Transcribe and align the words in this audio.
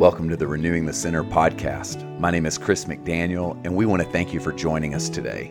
Welcome 0.00 0.30
to 0.30 0.36
the 0.38 0.46
Renewing 0.46 0.86
the 0.86 0.94
Center 0.94 1.22
podcast. 1.22 2.18
My 2.18 2.30
name 2.30 2.46
is 2.46 2.56
Chris 2.56 2.86
McDaniel, 2.86 3.60
and 3.66 3.76
we 3.76 3.84
want 3.84 4.00
to 4.00 4.08
thank 4.08 4.32
you 4.32 4.40
for 4.40 4.50
joining 4.50 4.94
us 4.94 5.10
today. 5.10 5.48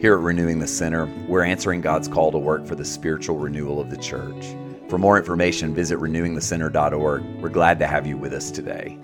Here 0.00 0.14
at 0.14 0.20
Renewing 0.20 0.60
the 0.60 0.68
Center, 0.68 1.06
we're 1.26 1.42
answering 1.42 1.80
God's 1.80 2.06
call 2.06 2.30
to 2.30 2.38
work 2.38 2.64
for 2.64 2.76
the 2.76 2.84
spiritual 2.84 3.38
renewal 3.38 3.80
of 3.80 3.90
the 3.90 3.96
church. 3.96 4.54
For 4.88 4.98
more 4.98 5.18
information, 5.18 5.74
visit 5.74 5.98
renewingthecenter.org. 5.98 7.42
We're 7.42 7.48
glad 7.48 7.80
to 7.80 7.88
have 7.88 8.06
you 8.06 8.16
with 8.16 8.32
us 8.32 8.52
today. 8.52 8.96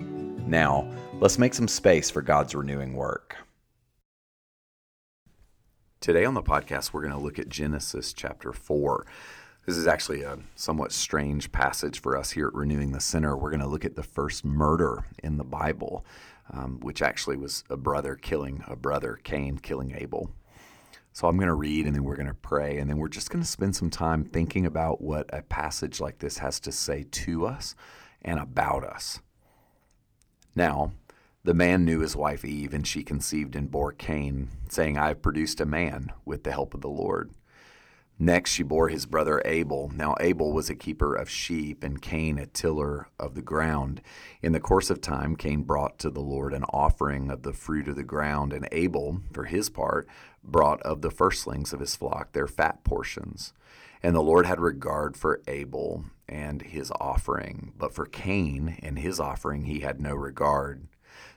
Now, 0.47 0.89
let's 1.19 1.37
make 1.37 1.53
some 1.53 1.67
space 1.67 2.09
for 2.09 2.21
God's 2.21 2.55
renewing 2.55 2.93
work. 2.93 3.35
Today 5.99 6.23
on 6.23 6.35
the 6.35 6.41
podcast, 6.41 6.93
we're 6.93 7.01
going 7.01 7.11
to 7.11 7.19
look 7.19 7.37
at 7.37 7.49
Genesis 7.49 8.13
chapter 8.13 8.53
4. 8.53 9.05
This 9.65 9.77
is 9.77 9.87
actually 9.87 10.21
a 10.21 10.37
somewhat 10.53 10.91
strange 10.91 11.51
passage 11.51 11.99
for 11.99 12.15
us 12.15 12.29
here 12.29 12.47
at 12.47 12.53
Renewing 12.53 12.91
the 12.91 12.99
Center. 12.99 13.35
We're 13.35 13.49
going 13.49 13.61
to 13.61 13.67
look 13.67 13.83
at 13.83 13.95
the 13.95 14.03
first 14.03 14.45
murder 14.45 15.05
in 15.23 15.37
the 15.37 15.43
Bible, 15.43 16.05
um, 16.53 16.79
which 16.81 17.01
actually 17.01 17.37
was 17.37 17.63
a 17.67 17.75
brother 17.75 18.13
killing 18.15 18.63
a 18.67 18.75
brother, 18.75 19.19
Cain 19.23 19.57
killing 19.57 19.95
Abel. 19.97 20.29
So 21.13 21.27
I'm 21.27 21.37
going 21.37 21.47
to 21.47 21.55
read 21.55 21.87
and 21.87 21.95
then 21.95 22.03
we're 22.03 22.15
going 22.15 22.27
to 22.27 22.35
pray, 22.35 22.77
and 22.77 22.87
then 22.87 22.99
we're 22.99 23.07
just 23.07 23.31
going 23.31 23.41
to 23.41 23.49
spend 23.49 23.75
some 23.75 23.89
time 23.89 24.23
thinking 24.23 24.67
about 24.67 25.01
what 25.01 25.27
a 25.33 25.41
passage 25.41 25.99
like 25.99 26.19
this 26.19 26.37
has 26.37 26.59
to 26.59 26.71
say 26.71 27.03
to 27.09 27.47
us 27.47 27.73
and 28.21 28.37
about 28.37 28.83
us. 28.83 29.19
Now, 30.55 30.91
the 31.43 31.55
man 31.55 31.85
knew 31.85 32.01
his 32.01 32.15
wife 32.15 32.45
Eve, 32.45 32.73
and 32.73 32.85
she 32.85 33.01
conceived 33.01 33.55
and 33.55 33.71
bore 33.71 33.93
Cain, 33.93 34.49
saying, 34.69 34.97
I 34.99 35.07
have 35.07 35.23
produced 35.23 35.59
a 35.59 35.65
man 35.65 36.11
with 36.23 36.43
the 36.43 36.51
help 36.51 36.75
of 36.75 36.81
the 36.81 36.87
Lord. 36.87 37.31
Next, 38.17 38.51
she 38.51 38.63
bore 38.63 38.87
his 38.87 39.05
brother 39.05 39.41
Abel. 39.43 39.91
Now, 39.93 40.15
Abel 40.21 40.53
was 40.53 40.69
a 40.69 40.75
keeper 40.75 41.15
of 41.15 41.29
sheep, 41.29 41.83
and 41.83 42.01
Cain 42.01 42.37
a 42.37 42.45
tiller 42.45 43.09
of 43.19 43.35
the 43.35 43.41
ground. 43.41 44.01
In 44.41 44.53
the 44.53 44.61
course 44.61 44.89
of 44.89 45.01
time, 45.01 45.35
Cain 45.35 45.63
brought 45.63 45.99
to 45.99 46.09
the 46.09 46.21
Lord 46.21 46.53
an 46.53 46.63
offering 46.65 47.29
of 47.29 47.43
the 47.43 47.51
fruit 47.51 47.89
of 47.89 47.97
the 47.97 48.03
ground, 48.03 48.53
and 48.53 48.69
Abel, 48.71 49.21
for 49.33 49.43
his 49.43 49.69
part, 49.69 50.07
brought 50.41 50.81
of 50.83 51.01
the 51.01 51.11
firstlings 51.11 51.73
of 51.73 51.81
his 51.81 51.97
flock 51.97 52.31
their 52.31 52.47
fat 52.47 52.85
portions. 52.85 53.51
And 54.01 54.15
the 54.15 54.21
Lord 54.21 54.45
had 54.45 54.61
regard 54.61 55.17
for 55.17 55.41
Abel 55.47 56.05
and 56.29 56.61
his 56.61 56.91
offering, 57.01 57.73
but 57.77 57.93
for 57.93 58.05
Cain 58.05 58.77
and 58.81 58.99
his 58.99 59.19
offering 59.19 59.65
he 59.65 59.81
had 59.81 59.99
no 59.99 60.13
regard. 60.15 60.87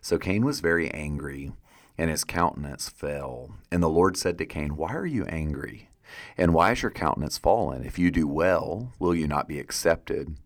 So 0.00 0.16
Cain 0.16 0.44
was 0.44 0.60
very 0.60 0.90
angry, 0.92 1.52
and 1.96 2.08
his 2.08 2.22
countenance 2.22 2.88
fell. 2.88 3.50
And 3.72 3.82
the 3.82 3.88
Lord 3.88 4.16
said 4.16 4.38
to 4.38 4.46
Cain, 4.46 4.76
Why 4.76 4.94
are 4.94 5.06
you 5.06 5.24
angry? 5.24 5.87
And 6.36 6.54
why 6.54 6.72
is 6.72 6.82
your 6.82 6.90
countenance 6.90 7.38
fallen? 7.38 7.84
If 7.84 7.98
you 7.98 8.10
do 8.10 8.26
well, 8.26 8.92
will 8.98 9.14
you 9.14 9.26
not 9.26 9.48
be 9.48 9.58
accepted? 9.58 10.36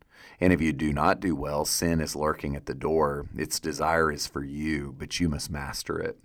And 0.41 0.53
if 0.53 0.61
you 0.61 0.73
do 0.73 0.93
not 0.93 1.21
do 1.21 1.37
well, 1.37 1.65
sin 1.65 2.01
is 2.01 2.17
lurking 2.17 2.57
at 2.57 2.67
the 2.67 2.75
door. 2.75 3.27
Its 3.37 3.61
desire 3.61 4.11
is 4.11 4.27
for 4.27 4.43
you, 4.43 4.95
but 4.99 5.21
you 5.21 5.29
must 5.29 5.51
master 5.51 5.99
it. 6.01 6.19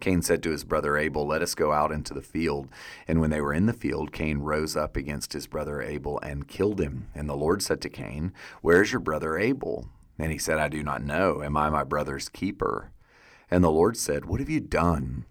Cain 0.00 0.22
said 0.22 0.42
to 0.42 0.50
his 0.50 0.64
brother 0.64 0.96
Abel, 0.96 1.26
Let 1.26 1.40
us 1.40 1.54
go 1.54 1.72
out 1.72 1.92
into 1.92 2.12
the 2.12 2.20
field. 2.20 2.68
And 3.06 3.20
when 3.20 3.30
they 3.30 3.40
were 3.40 3.54
in 3.54 3.66
the 3.66 3.72
field, 3.72 4.12
Cain 4.12 4.38
rose 4.38 4.76
up 4.76 4.96
against 4.96 5.32
his 5.32 5.46
brother 5.46 5.80
Abel 5.80 6.18
and 6.20 6.48
killed 6.48 6.80
him. 6.80 7.08
And 7.14 7.28
the 7.28 7.36
Lord 7.36 7.62
said 7.62 7.80
to 7.82 7.88
Cain, 7.88 8.32
Where 8.60 8.82
is 8.82 8.92
your 8.92 9.00
brother 9.00 9.38
Abel? 9.38 9.88
And 10.18 10.32
he 10.32 10.38
said, 10.38 10.58
I 10.58 10.68
do 10.68 10.82
not 10.82 11.02
know. 11.02 11.42
Am 11.42 11.56
I 11.56 11.70
my 11.70 11.84
brother's 11.84 12.28
keeper? 12.28 12.90
And 13.50 13.62
the 13.62 13.70
Lord 13.70 13.96
said, 13.96 14.24
What 14.24 14.40
have 14.40 14.50
you 14.50 14.60
done? 14.60 15.26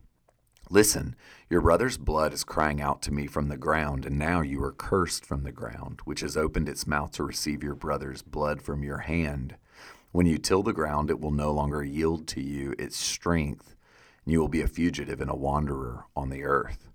Listen, 0.74 1.16
your 1.52 1.62
brother's 1.62 2.00
blood 2.00 2.34
is 2.34 2.44
crying 2.44 2.82
out 2.82 3.04
to 3.04 3.14
me 3.14 3.28
from 3.28 3.48
the 3.48 3.58
ground, 3.58 4.08
and 4.08 4.18
now 4.18 4.42
you 4.42 4.60
are 4.64 4.72
cursed 4.72 5.24
from 5.24 5.44
the 5.44 5.52
ground, 5.52 6.00
which 6.04 6.22
has 6.22 6.36
opened 6.36 6.68
its 6.68 6.88
mouth 6.88 7.12
to 7.12 7.24
receive 7.24 7.62
your 7.62 7.76
brother's 7.76 8.24
blood 8.24 8.60
from 8.60 8.82
your 8.82 8.98
hand. 8.98 9.56
When 10.14 10.26
you 10.26 10.40
till 10.40 10.64
the 10.64 10.74
ground, 10.74 11.12
it 11.12 11.20
will 11.20 11.30
no 11.30 11.52
longer 11.52 11.84
yield 11.84 12.28
to 12.30 12.42
you 12.42 12.74
its 12.80 12.98
strength, 12.98 13.76
and 14.26 14.32
you 14.32 14.40
will 14.40 14.48
be 14.48 14.64
a 14.64 14.68
fugitive 14.68 15.22
and 15.22 15.30
a 15.30 15.36
wanderer 15.36 16.06
on 16.16 16.30
the 16.30 16.44
earth. 16.44 16.90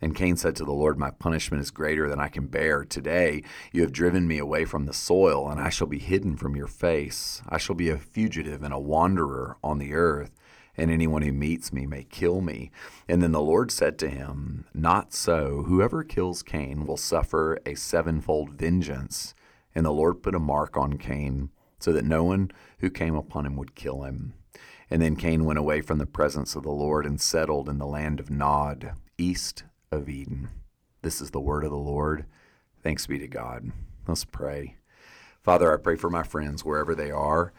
And 0.00 0.14
Cain 0.14 0.36
said 0.36 0.54
to 0.54 0.64
the 0.64 0.70
Lord, 0.70 0.96
My 0.96 1.10
punishment 1.10 1.60
is 1.60 1.72
greater 1.72 2.08
than 2.08 2.20
I 2.20 2.28
can 2.28 2.46
bear. 2.46 2.84
Today 2.84 3.42
you 3.72 3.82
have 3.82 3.90
driven 3.90 4.28
me 4.28 4.38
away 4.38 4.64
from 4.64 4.86
the 4.86 4.92
soil, 4.92 5.50
and 5.50 5.60
I 5.60 5.70
shall 5.70 5.88
be 5.88 5.98
hidden 5.98 6.36
from 6.36 6.54
your 6.54 6.68
face. 6.68 7.42
I 7.48 7.58
shall 7.58 7.74
be 7.74 7.90
a 7.90 7.98
fugitive 7.98 8.62
and 8.62 8.72
a 8.72 8.78
wanderer 8.78 9.56
on 9.64 9.78
the 9.78 9.92
earth 9.92 10.38
and 10.78 10.90
anyone 10.92 11.22
who 11.22 11.32
meets 11.32 11.72
me 11.72 11.86
may 11.86 12.04
kill 12.04 12.40
me. 12.40 12.70
And 13.08 13.20
then 13.20 13.32
the 13.32 13.40
Lord 13.40 13.72
said 13.72 13.98
to 13.98 14.08
him, 14.08 14.64
Not 14.72 15.12
so. 15.12 15.64
Whoever 15.64 16.04
kills 16.04 16.42
Cain 16.44 16.86
will 16.86 16.96
suffer 16.96 17.58
a 17.66 17.74
sevenfold 17.74 18.50
vengeance. 18.50 19.34
And 19.74 19.84
the 19.84 19.90
Lord 19.90 20.22
put 20.22 20.36
a 20.36 20.40
mark 20.40 20.76
on 20.76 20.96
Cain, 20.96 21.50
so 21.80 21.92
that 21.92 22.04
no 22.04 22.24
one 22.24 22.50
who 22.78 22.90
came 22.90 23.14
upon 23.14 23.44
him 23.44 23.56
would 23.56 23.74
kill 23.74 24.02
him. 24.04 24.34
And 24.88 25.02
then 25.02 25.16
Cain 25.16 25.44
went 25.44 25.58
away 25.58 25.82
from 25.82 25.98
the 25.98 26.06
presence 26.06 26.56
of 26.56 26.62
the 26.62 26.70
Lord 26.70 27.04
and 27.04 27.20
settled 27.20 27.68
in 27.68 27.78
the 27.78 27.86
land 27.86 28.20
of 28.20 28.30
Nod, 28.30 28.92
east 29.18 29.64
of 29.92 30.08
Eden. 30.08 30.48
This 31.02 31.20
is 31.20 31.32
the 31.32 31.40
word 31.40 31.64
of 31.64 31.70
the 31.70 31.76
Lord. 31.76 32.24
Thanks 32.82 33.06
be 33.06 33.18
to 33.18 33.28
God. 33.28 33.72
Let's 34.06 34.24
pray. 34.24 34.76
Father, 35.42 35.72
I 35.72 35.76
pray 35.76 35.96
for 35.96 36.08
my 36.08 36.22
friends 36.22 36.64
wherever 36.64 36.94
they 36.94 37.10
are 37.10 37.52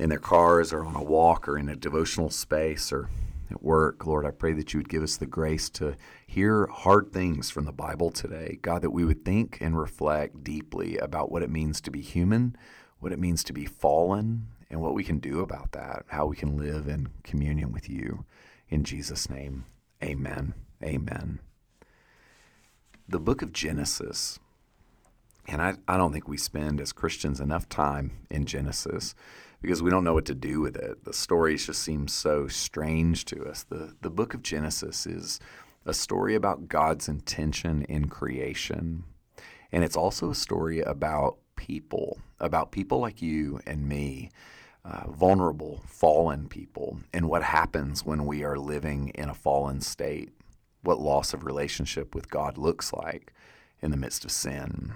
in 0.00 0.08
their 0.08 0.18
cars 0.18 0.72
or 0.72 0.84
on 0.84 0.96
a 0.96 1.02
walk 1.02 1.46
or 1.46 1.58
in 1.58 1.68
a 1.68 1.76
devotional 1.76 2.30
space 2.30 2.90
or 2.90 3.10
at 3.50 3.62
work. 3.62 4.06
Lord, 4.06 4.24
I 4.24 4.30
pray 4.30 4.54
that 4.54 4.72
you 4.72 4.80
would 4.80 4.88
give 4.88 5.02
us 5.02 5.18
the 5.18 5.26
grace 5.26 5.68
to 5.70 5.94
hear 6.26 6.66
hard 6.68 7.12
things 7.12 7.50
from 7.50 7.66
the 7.66 7.72
Bible 7.72 8.10
today. 8.10 8.58
God, 8.62 8.80
that 8.80 8.90
we 8.90 9.04
would 9.04 9.26
think 9.26 9.58
and 9.60 9.78
reflect 9.78 10.42
deeply 10.42 10.96
about 10.96 11.30
what 11.30 11.42
it 11.42 11.50
means 11.50 11.82
to 11.82 11.90
be 11.90 12.00
human, 12.00 12.56
what 12.98 13.12
it 13.12 13.18
means 13.18 13.44
to 13.44 13.52
be 13.52 13.66
fallen, 13.66 14.46
and 14.70 14.80
what 14.80 14.94
we 14.94 15.04
can 15.04 15.18
do 15.18 15.40
about 15.40 15.72
that, 15.72 16.04
how 16.08 16.26
we 16.26 16.36
can 16.36 16.56
live 16.56 16.88
in 16.88 17.08
communion 17.22 17.70
with 17.70 17.90
you. 17.90 18.24
In 18.70 18.84
Jesus' 18.84 19.28
name, 19.28 19.66
amen. 20.02 20.54
Amen. 20.82 21.40
The 23.06 23.20
book 23.20 23.42
of 23.42 23.52
Genesis, 23.52 24.38
and 25.46 25.60
I, 25.60 25.74
I 25.86 25.98
don't 25.98 26.12
think 26.12 26.28
we 26.28 26.38
spend 26.38 26.80
as 26.80 26.92
Christians 26.92 27.40
enough 27.40 27.68
time 27.68 28.12
in 28.30 28.46
Genesis 28.46 29.14
because 29.60 29.82
we 29.82 29.90
don't 29.90 30.04
know 30.04 30.14
what 30.14 30.26
to 30.26 30.34
do 30.34 30.60
with 30.60 30.76
it. 30.76 31.04
The 31.04 31.12
stories 31.12 31.66
just 31.66 31.82
seem 31.82 32.08
so 32.08 32.48
strange 32.48 33.24
to 33.26 33.44
us. 33.44 33.62
The, 33.62 33.94
the 34.00 34.10
book 34.10 34.34
of 34.34 34.42
Genesis 34.42 35.06
is 35.06 35.40
a 35.84 35.94
story 35.94 36.34
about 36.34 36.68
God's 36.68 37.08
intention 37.08 37.82
in 37.84 38.08
creation. 38.08 39.04
And 39.72 39.84
it's 39.84 39.96
also 39.96 40.30
a 40.30 40.34
story 40.34 40.80
about 40.80 41.38
people, 41.56 42.18
about 42.38 42.72
people 42.72 43.00
like 43.00 43.20
you 43.20 43.60
and 43.66 43.88
me, 43.88 44.30
uh, 44.84 45.10
vulnerable, 45.10 45.82
fallen 45.86 46.48
people, 46.48 46.98
and 47.12 47.28
what 47.28 47.42
happens 47.42 48.04
when 48.04 48.24
we 48.24 48.42
are 48.42 48.56
living 48.56 49.10
in 49.10 49.28
a 49.28 49.34
fallen 49.34 49.80
state, 49.80 50.30
what 50.82 51.00
loss 51.00 51.34
of 51.34 51.44
relationship 51.44 52.14
with 52.14 52.30
God 52.30 52.56
looks 52.56 52.92
like 52.92 53.32
in 53.82 53.90
the 53.90 53.96
midst 53.96 54.24
of 54.24 54.30
sin. 54.30 54.94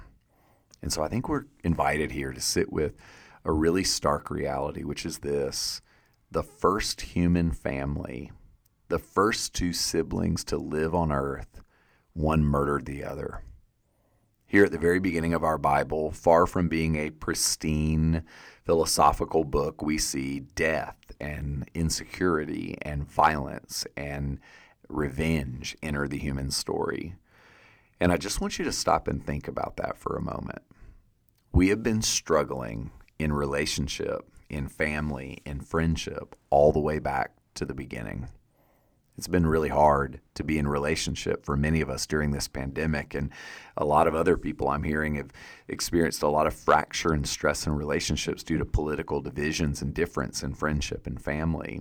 And 0.81 0.93
so 0.93 1.03
I 1.03 1.09
think 1.09 1.29
we're 1.29 1.45
invited 1.63 2.13
here 2.13 2.33
to 2.33 2.41
sit 2.41 2.73
with 2.73 2.95
a 3.44 3.53
really 3.53 3.84
stark 3.84 4.31
reality, 4.31 4.84
which 4.84 5.05
is 5.05 5.19
this 5.19 5.82
the 6.31 6.43
first 6.43 7.00
human 7.03 7.53
family, 7.53 8.32
the 8.88 8.99
first 8.99 9.55
two 9.55 9.72
siblings 9.72 10.43
to 10.44 10.56
live 10.56 10.94
on 10.94 11.12
earth, 11.12 11.62
one 12.12 12.43
murdered 12.43 12.87
the 12.87 13.04
other. 13.04 13.44
Here 14.47 14.65
at 14.65 14.72
the 14.72 14.78
very 14.78 15.00
beginning 15.00 15.34
of 15.34 15.44
our 15.44 15.59
Bible, 15.59 16.10
far 16.10 16.47
from 16.47 16.69
being 16.69 16.97
a 16.97 17.10
pristine 17.10 18.25
philosophical 18.65 19.44
book, 19.44 19.83
we 19.83 19.99
see 19.99 20.41
death 20.41 20.97
and 21.21 21.69
insecurity 21.75 22.77
and 22.83 23.09
violence 23.09 23.87
and 23.97 24.38
revenge 24.88 25.77
enter 25.83 26.06
the 26.06 26.19
human 26.19 26.50
story. 26.50 27.15
And 28.00 28.12
I 28.12 28.16
just 28.16 28.41
want 28.41 28.59
you 28.59 28.65
to 28.65 28.72
stop 28.72 29.09
and 29.09 29.25
think 29.25 29.49
about 29.49 29.77
that 29.77 29.97
for 29.99 30.16
a 30.16 30.22
moment. 30.22 30.63
We 31.53 31.69
have 31.69 31.83
been 31.83 32.03
struggling 32.03 32.91
in 33.24 33.32
relationship, 33.32 34.30
in 34.50 34.68
family, 34.68 35.38
in 35.47 35.59
friendship, 35.59 36.36
all 36.50 36.72
the 36.72 36.78
way 36.78 36.98
back 36.98 37.32
to 37.54 37.65
the 37.65 37.74
beginning. 37.74 38.28
It's 39.16 39.28
been 39.28 39.47
really 39.47 39.71
hard 39.71 40.21
to 40.34 40.44
be 40.44 40.59
in 40.59 40.68
relationship 40.68 41.47
for 41.47 41.56
many 41.56 41.80
of 41.80 41.88
us 41.88 42.04
during 42.04 42.32
this 42.32 42.48
pandemic. 42.48 43.15
And 43.15 43.30
a 43.78 43.84
lot 43.84 44.06
of 44.06 44.15
other 44.15 44.36
people 44.36 44.68
I'm 44.68 44.82
hearing 44.82 45.15
have 45.15 45.30
experienced 45.68 46.22
a 46.22 46.28
lot 46.28 46.47
of 46.47 46.53
fracture 46.53 47.15
and 47.15 47.26
stress 47.26 47.66
in 47.66 47.74
relationships 47.74 48.42
due 48.42 48.59
to 48.59 48.65
political 48.66 49.22
divisions 49.22 49.80
and 49.80 49.94
difference 49.94 50.42
in 50.42 50.53
friendship 50.53 51.06
and 51.06 51.22
family. 51.22 51.80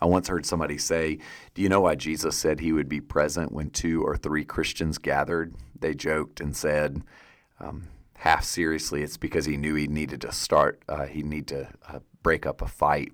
I 0.00 0.06
once 0.06 0.28
heard 0.28 0.46
somebody 0.46 0.78
say, 0.78 1.18
Do 1.54 1.62
you 1.62 1.68
know 1.68 1.80
why 1.80 1.96
Jesus 1.96 2.36
said 2.36 2.60
he 2.60 2.72
would 2.72 2.88
be 2.88 3.00
present 3.00 3.52
when 3.52 3.70
two 3.70 4.02
or 4.04 4.16
three 4.16 4.44
Christians 4.44 4.98
gathered? 4.98 5.54
They 5.78 5.94
joked 5.94 6.40
and 6.40 6.54
said, 6.54 7.02
um, 7.58 7.88
half 8.20 8.44
seriously, 8.44 9.02
it's 9.02 9.16
because 9.16 9.46
he 9.46 9.56
knew 9.56 9.74
he 9.74 9.86
needed 9.86 10.20
to 10.20 10.30
start, 10.30 10.82
uh, 10.88 11.06
he 11.06 11.22
needed 11.22 11.48
to 11.48 11.68
uh, 11.88 11.98
break 12.22 12.44
up 12.44 12.60
a 12.60 12.68
fight. 12.68 13.12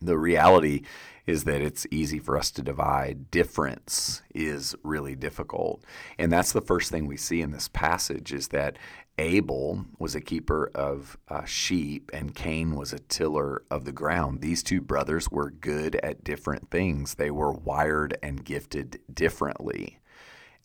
The 0.00 0.16
reality 0.16 0.82
is 1.26 1.42
that 1.42 1.60
it's 1.60 1.88
easy 1.90 2.20
for 2.20 2.38
us 2.38 2.52
to 2.52 2.62
divide. 2.62 3.32
Difference 3.32 4.22
is 4.32 4.76
really 4.84 5.16
difficult. 5.16 5.82
And 6.18 6.30
that's 6.30 6.52
the 6.52 6.60
first 6.60 6.90
thing 6.90 7.06
we 7.06 7.16
see 7.16 7.40
in 7.40 7.50
this 7.50 7.66
passage 7.68 8.32
is 8.32 8.48
that 8.48 8.78
Abel 9.18 9.86
was 9.98 10.14
a 10.14 10.20
keeper 10.20 10.70
of 10.72 11.16
uh, 11.28 11.44
sheep 11.44 12.10
and 12.14 12.34
Cain 12.34 12.76
was 12.76 12.92
a 12.92 13.00
tiller 13.00 13.62
of 13.72 13.86
the 13.86 13.92
ground. 13.92 14.40
These 14.40 14.62
two 14.62 14.80
brothers 14.80 15.28
were 15.30 15.50
good 15.50 15.96
at 15.96 16.22
different 16.22 16.70
things. 16.70 17.14
They 17.14 17.32
were 17.32 17.52
wired 17.52 18.18
and 18.22 18.44
gifted 18.44 19.00
differently. 19.12 19.98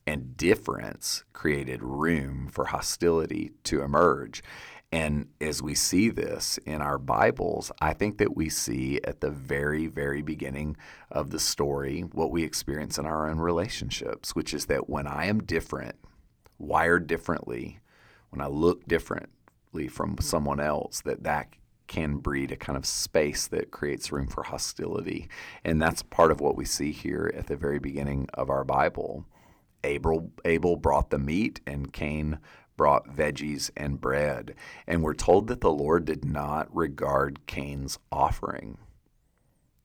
And 0.08 0.36
difference 0.36 1.24
created 1.34 1.84
room 1.84 2.48
for 2.52 2.66
hostility 2.66 3.52
to 3.66 3.82
emerge. 3.82 4.44
And 4.92 5.28
as 5.40 5.62
we 5.62 5.74
see 5.74 6.10
this 6.10 6.58
in 6.66 6.82
our 6.82 6.98
Bibles, 6.98 7.72
I 7.80 7.94
think 7.94 8.18
that 8.18 8.36
we 8.36 8.50
see 8.50 9.00
at 9.06 9.22
the 9.22 9.30
very, 9.30 9.88
very 9.88 10.22
beginning 10.22 10.76
of 11.10 11.30
the 11.30 11.40
story 11.40 12.02
what 12.02 12.32
we 12.32 12.44
experience 12.44 12.98
in 12.98 13.06
our 13.06 13.30
own 13.30 13.38
relationships, 13.40 14.36
which 14.36 14.54
is 14.54 14.66
that 14.66 14.90
when 14.90 15.08
I 15.08 15.28
am 15.28 15.44
different, 15.44 15.96
wired 16.58 17.08
differently, 17.08 17.80
when 18.32 18.42
I 18.42 18.48
look 18.48 18.86
differently 18.86 19.88
from 19.88 20.18
someone 20.20 20.60
else, 20.60 21.02
that 21.02 21.24
that 21.24 21.48
can 21.88 22.18
breed 22.18 22.52
a 22.52 22.58
kind 22.58 22.78
of 22.78 22.86
space 22.86 23.48
that 23.48 23.72
creates 23.72 24.12
room 24.12 24.28
for 24.28 24.44
hostility. 24.44 25.30
And 25.64 25.82
that's 25.82 26.04
part 26.04 26.32
of 26.32 26.42
what 26.42 26.56
we 26.56 26.66
see 26.66 26.92
here 26.92 27.32
at 27.36 27.48
the 27.48 27.58
very 27.58 27.80
beginning 27.80 28.28
of 28.34 28.50
our 28.50 28.64
Bible. 28.64 29.26
Abel, 29.84 30.32
Abel 30.46 30.76
brought 30.76 31.10
the 31.10 31.20
meat, 31.20 31.62
and 31.66 31.92
Cain 31.92 32.40
brought 32.78 33.16
veggies 33.16 33.70
and 33.78 34.02
bread. 34.02 34.56
And 34.88 35.04
we're 35.04 35.14
told 35.14 35.48
that 35.48 35.62
the 35.62 35.72
Lord 35.72 36.06
did 36.06 36.26
not 36.26 36.74
regard 36.76 37.46
Cain's 37.46 38.00
offering. 38.12 38.78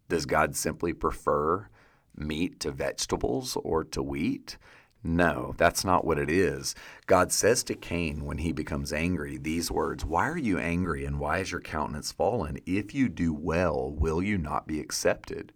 Does 0.08 0.26
God 0.26 0.56
simply 0.56 0.92
prefer 0.92 1.68
meat 2.16 2.60
to 2.60 2.70
vegetables 2.70 3.56
or 3.62 3.84
to 3.84 4.02
wheat? 4.02 4.56
No, 5.02 5.54
that's 5.56 5.84
not 5.84 6.04
what 6.04 6.18
it 6.18 6.30
is. 6.30 6.74
God 7.06 7.30
says 7.30 7.62
to 7.64 7.74
Cain 7.74 8.24
when 8.24 8.38
he 8.38 8.50
becomes 8.50 8.92
angry 8.92 9.36
these 9.36 9.70
words 9.70 10.04
Why 10.04 10.28
are 10.28 10.38
you 10.38 10.58
angry 10.58 11.04
and 11.04 11.20
why 11.20 11.38
is 11.38 11.52
your 11.52 11.60
countenance 11.60 12.12
fallen? 12.12 12.58
If 12.66 12.94
you 12.94 13.08
do 13.08 13.32
well, 13.32 13.90
will 13.90 14.22
you 14.22 14.36
not 14.38 14.66
be 14.66 14.80
accepted? 14.80 15.52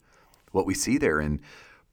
What 0.53 0.67
we 0.67 0.75
see 0.75 0.99
there 0.99 1.21
in 1.21 1.41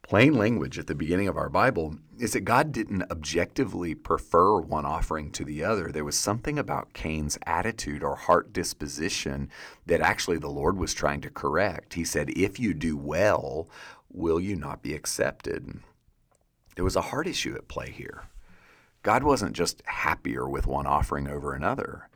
plain 0.08 0.32
language 0.32 0.78
at 0.78 0.86
the 0.86 0.94
beginning 0.94 1.28
of 1.28 1.36
our 1.36 1.50
Bible 1.50 1.94
is 2.18 2.32
that 2.32 2.40
God 2.40 2.72
didn't 2.72 3.10
objectively 3.10 3.94
prefer 3.94 4.58
one 4.58 4.86
offering 4.86 5.30
to 5.32 5.44
the 5.44 5.62
other. 5.62 5.92
There 5.92 6.04
was 6.04 6.18
something 6.18 6.58
about 6.58 6.94
Cain's 6.94 7.38
attitude 7.44 8.02
or 8.02 8.16
heart 8.16 8.50
disposition 8.54 9.50
that 9.84 10.00
actually 10.00 10.38
the 10.38 10.48
Lord 10.48 10.78
was 10.78 10.94
trying 10.94 11.20
to 11.20 11.30
correct. 11.30 11.92
He 11.92 12.04
said, 12.04 12.30
If 12.30 12.58
you 12.58 12.72
do 12.72 12.96
well, 12.96 13.68
will 14.10 14.40
you 14.40 14.56
not 14.56 14.82
be 14.82 14.94
accepted? 14.94 15.78
There 16.74 16.86
was 16.86 16.96
a 16.96 17.02
heart 17.02 17.26
issue 17.26 17.54
at 17.54 17.68
play 17.68 17.90
here. 17.90 18.22
God 19.02 19.22
wasn't 19.22 19.52
just 19.52 19.82
happier 19.84 20.48
with 20.48 20.66
one 20.66 20.86
offering 20.86 21.28
over 21.28 21.52
another. 21.52 22.08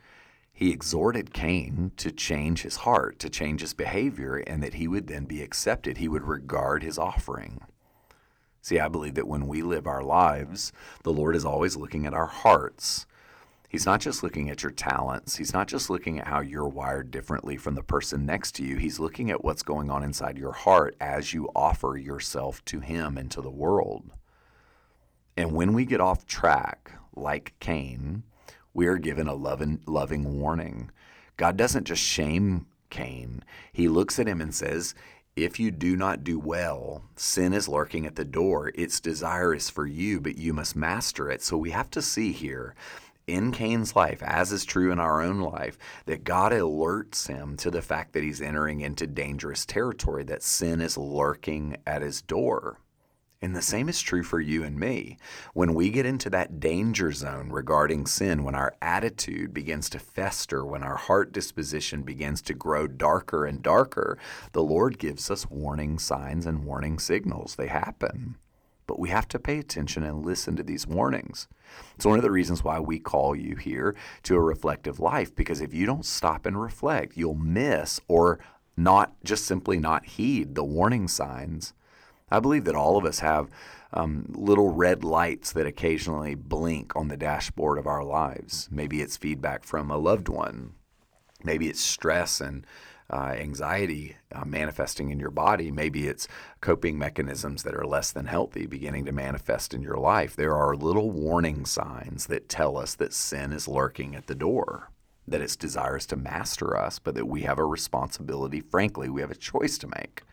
He 0.51 0.71
exhorted 0.71 1.31
Cain 1.31 1.91
to 1.97 2.11
change 2.11 2.63
his 2.63 2.77
heart, 2.77 3.19
to 3.19 3.29
change 3.29 3.61
his 3.61 3.75
behavior, 3.75 4.37
and 4.37 4.63
that 4.63 4.75
he 4.75 4.87
would 4.87 5.05
then 5.05 5.25
be 5.25 5.43
accepted. 5.43 5.97
He 5.97 6.07
would 6.07 6.23
regard 6.23 6.81
his 6.81 6.97
offering. 6.97 7.61
See, 8.63 8.79
I 8.79 8.87
believe 8.87 9.15
that 9.15 9.27
when 9.27 9.47
we 9.47 9.61
live 9.61 9.85
our 9.85 10.01
lives, 10.01 10.71
the 11.03 11.11
Lord 11.11 11.35
is 11.35 11.43
always 11.43 11.75
looking 11.75 12.05
at 12.05 12.13
our 12.13 12.27
hearts. 12.27 13.05
He's 13.67 13.85
not 13.85 13.99
just 13.99 14.23
looking 14.23 14.49
at 14.49 14.63
your 14.63 14.71
talents. 14.71 15.35
He's 15.35 15.51
not 15.51 15.67
just 15.67 15.89
looking 15.89 16.17
at 16.17 16.27
how 16.27 16.39
you're 16.39 16.69
wired 16.69 17.11
differently 17.11 17.57
from 17.57 17.75
the 17.75 17.83
person 17.83 18.25
next 18.25 18.53
to 18.55 18.63
you. 18.63 18.77
He's 18.77 19.01
looking 19.01 19.29
at 19.29 19.43
what's 19.43 19.63
going 19.63 19.89
on 19.89 20.01
inside 20.01 20.37
your 20.37 20.53
heart 20.53 20.95
as 21.01 21.33
you 21.33 21.49
offer 21.53 21.97
yourself 21.97 22.63
to 22.65 22.79
Him 22.79 23.17
and 23.17 23.29
to 23.31 23.41
the 23.41 23.51
world. 23.51 24.13
And 25.35 25.51
when 25.51 25.73
we 25.73 25.83
get 25.83 25.99
off 25.99 26.25
track, 26.25 26.89
like 27.13 27.55
Cain, 27.59 28.23
we 28.73 28.87
are 28.87 28.97
given 28.97 29.27
a 29.27 29.35
loving, 29.35 29.81
loving 29.85 30.39
warning. 30.39 30.89
God 31.35 31.57
doesn't 31.57 31.83
just 31.83 32.01
shame 32.01 32.67
Cain, 32.89 33.43
He 33.73 33.89
looks 33.89 34.19
at 34.19 34.27
him 34.27 34.39
and 34.39 34.55
says, 34.55 34.95
if 35.35 35.59
you 35.59 35.71
do 35.71 35.95
not 35.95 36.23
do 36.23 36.37
well, 36.37 37.03
sin 37.15 37.53
is 37.53 37.67
lurking 37.67 38.05
at 38.05 38.15
the 38.15 38.25
door. 38.25 38.71
Its 38.75 38.99
desire 38.99 39.53
is 39.53 39.69
for 39.69 39.87
you, 39.87 40.19
but 40.21 40.37
you 40.37 40.53
must 40.53 40.75
master 40.75 41.29
it. 41.31 41.41
So 41.41 41.57
we 41.57 41.71
have 41.71 41.89
to 41.91 42.01
see 42.01 42.31
here 42.31 42.75
in 43.25 43.51
Cain's 43.51 43.95
life, 43.95 44.21
as 44.21 44.51
is 44.51 44.65
true 44.65 44.91
in 44.91 44.99
our 44.99 45.21
own 45.21 45.39
life, 45.39 45.77
that 46.05 46.23
God 46.23 46.51
alerts 46.51 47.27
him 47.27 47.57
to 47.57 47.71
the 47.71 47.81
fact 47.81 48.13
that 48.13 48.23
he's 48.23 48.41
entering 48.41 48.81
into 48.81 49.07
dangerous 49.07 49.65
territory, 49.65 50.23
that 50.25 50.43
sin 50.43 50.81
is 50.81 50.97
lurking 50.97 51.77
at 51.87 52.01
his 52.01 52.21
door. 52.21 52.79
And 53.43 53.53
the 53.53 53.61
same 53.61 53.89
is 53.89 53.99
true 53.99 54.23
for 54.23 54.39
you 54.39 54.63
and 54.63 54.79
me. 54.79 55.17
When 55.53 55.73
we 55.73 55.89
get 55.89 56.05
into 56.05 56.29
that 56.29 56.61
danger 56.61 57.11
zone 57.11 57.49
regarding 57.49 58.05
sin, 58.05 58.45
when 58.45 58.55
our 58.55 58.73
attitude 58.81 59.53
begins 59.53 59.89
to 59.89 59.99
fester, 59.99 60.63
when 60.63 60.81
our 60.81 60.95
heart 60.95 61.33
disposition 61.33 62.03
begins 62.03 62.41
to 62.43 62.53
grow 62.53 62.87
darker 62.87 63.45
and 63.45 63.61
darker, 63.61 64.17
the 64.53 64.63
Lord 64.63 64.97
gives 64.97 65.29
us 65.29 65.49
warning 65.49 65.99
signs 65.99 66.45
and 66.45 66.63
warning 66.63 66.99
signals. 66.99 67.57
They 67.57 67.67
happen. 67.67 68.37
But 68.87 68.97
we 68.97 69.09
have 69.09 69.27
to 69.27 69.39
pay 69.39 69.59
attention 69.59 70.03
and 70.03 70.25
listen 70.25 70.55
to 70.55 70.63
these 70.63 70.87
warnings. 70.87 71.49
It's 71.97 72.05
one 72.05 72.17
of 72.17 72.23
the 72.23 72.31
reasons 72.31 72.63
why 72.63 72.79
we 72.79 72.97
call 72.97 73.35
you 73.35 73.57
here 73.57 73.93
to 74.23 74.35
a 74.37 74.41
reflective 74.41 75.01
life, 75.01 75.35
because 75.35 75.59
if 75.59 75.73
you 75.73 75.85
don't 75.85 76.05
stop 76.05 76.45
and 76.45 76.61
reflect, 76.61 77.17
you'll 77.17 77.35
miss 77.35 77.99
or 78.07 78.39
not 78.77 79.21
just 79.25 79.45
simply 79.45 79.79
not 79.79 80.05
heed 80.05 80.55
the 80.55 80.63
warning 80.63 81.09
signs 81.09 81.73
I 82.33 82.39
believe 82.39 82.65
that 82.65 82.75
all 82.75 82.97
of 82.97 83.05
us 83.05 83.19
have 83.19 83.47
um, 83.93 84.25
little 84.29 84.73
red 84.73 85.03
lights 85.03 85.51
that 85.51 85.67
occasionally 85.67 86.33
blink 86.33 86.95
on 86.95 87.07
the 87.07 87.15
dashboard 87.15 87.77
of 87.77 87.85
our 87.85 88.03
lives. 88.03 88.67
Maybe 88.71 89.03
it's 89.03 89.17
feedback 89.17 89.63
from 89.63 89.91
a 89.91 89.97
loved 89.97 90.29
one. 90.29 90.73
Maybe 91.43 91.69
it's 91.69 91.79
stress 91.79 92.41
and 92.41 92.65
uh, 93.07 93.35
anxiety 93.37 94.15
uh, 94.31 94.45
manifesting 94.45 95.11
in 95.11 95.19
your 95.19 95.29
body. 95.29 95.69
Maybe 95.69 96.07
it's 96.07 96.27
coping 96.59 96.97
mechanisms 96.97 97.61
that 97.61 97.75
are 97.75 97.85
less 97.85 98.11
than 98.11 98.25
healthy 98.25 98.65
beginning 98.65 99.05
to 99.05 99.11
manifest 99.11 99.71
in 99.71 99.83
your 99.83 99.97
life. 99.97 100.35
There 100.35 100.55
are 100.55 100.75
little 100.75 101.11
warning 101.11 101.67
signs 101.67 102.25
that 102.27 102.49
tell 102.49 102.77
us 102.77 102.95
that 102.95 103.13
sin 103.13 103.53
is 103.53 103.67
lurking 103.67 104.15
at 104.15 104.25
the 104.25 104.33
door, 104.33 104.89
that 105.27 105.41
its 105.41 105.55
desires 105.55 106.07
to 106.07 106.15
master 106.15 106.75
us, 106.75 106.97
but 106.97 107.13
that 107.13 107.27
we 107.27 107.43
have 107.43 107.59
a 107.59 107.65
responsibility. 107.65 108.59
Frankly, 108.59 109.07
we 109.07 109.21
have 109.21 109.29
a 109.29 109.35
choice 109.35 109.77
to 109.77 109.87
make. 109.87 110.23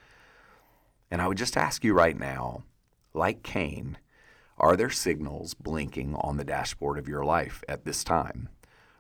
And 1.11 1.21
I 1.21 1.27
would 1.27 1.39
just 1.39 1.57
ask 1.57 1.85
you 1.85 1.93
right 1.93 2.19
now, 2.19 2.65
like 3.13 3.43
Cain, 3.43 3.99
are 4.59 4.77
there 4.77 4.91
signals 4.91 5.55
blinking 5.55 6.15
on 6.17 6.37
the 6.37 6.45
dashboard 6.45 6.99
of 6.99 7.09
your 7.09 7.25
life 7.25 7.65
at 7.69 7.85
this 7.85 8.05
time? 8.05 8.49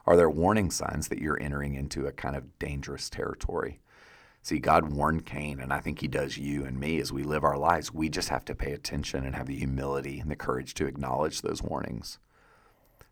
Are 0.06 0.16
there 0.16 0.30
warning 0.30 0.70
signs 0.70 1.08
that 1.08 1.20
you're 1.20 1.40
entering 1.40 1.74
into 1.74 2.06
a 2.06 2.12
kind 2.12 2.34
of 2.34 2.58
dangerous 2.58 3.10
territory? 3.10 3.80
See, 4.42 4.58
God 4.58 4.92
warned 4.92 5.26
Cain, 5.26 5.60
and 5.60 5.72
I 5.72 5.80
think 5.80 6.00
He 6.00 6.08
does 6.08 6.38
you 6.38 6.64
and 6.64 6.80
me 6.80 6.98
as 6.98 7.12
we 7.12 7.22
live 7.22 7.44
our 7.44 7.58
lives. 7.58 7.92
We 7.92 8.08
just 8.08 8.30
have 8.30 8.44
to 8.46 8.54
pay 8.54 8.72
attention 8.72 9.24
and 9.24 9.36
have 9.36 9.46
the 9.46 9.58
humility 9.58 10.18
and 10.18 10.30
the 10.30 10.36
courage 10.36 10.72
to 10.74 10.86
acknowledge 10.86 11.42
those 11.42 11.62
warnings. 11.62 12.18